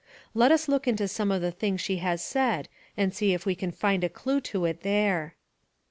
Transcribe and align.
Let 0.33 0.51
us 0.51 0.67
look 0.67 0.87
into 0.87 1.07
some 1.07 1.29
of 1.29 1.43
the 1.43 1.51
things 1.51 1.79
she 1.79 1.97
has 1.97 2.23
said 2.23 2.69
and 2.97 3.13
see 3.13 3.35
if 3.35 3.45
we 3.45 3.53
can 3.53 3.71
find 3.71 4.03
a 4.03 4.09
clew 4.09 4.41
to 4.41 4.65
it 4.65 4.81
there. 4.81 5.35